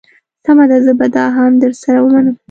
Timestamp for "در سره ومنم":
1.61-2.35